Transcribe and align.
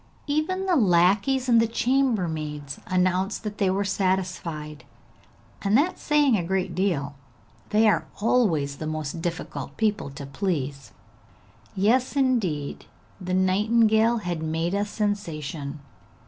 Even 0.25 0.65
the 0.65 0.75
lackeys 0.75 1.47
and 1.47 1.61
the 1.61 1.67
chambermaids 1.67 2.79
announced 2.87 3.43
that 3.43 3.59
they 3.59 3.69
were 3.69 3.83
satisfied, 3.85 4.83
and 5.61 5.77
that 5.77 5.93
is 5.93 5.99
saying 5.99 6.35
a 6.35 6.43
great 6.43 6.73
deal; 6.73 7.13
they 7.69 7.87
are 7.87 8.07
always 8.19 8.77
the 8.77 8.87
most 8.87 9.21
difficult 9.21 9.77
people 9.77 10.09
to 10.09 10.25
please. 10.25 10.91
Yes, 11.75 12.15
indeed, 12.15 12.85
the 13.23 13.35
nightingale 13.35 14.17
had 14.17 14.41
made 14.41 14.73
a 14.73 14.85
sensation. 14.85 15.81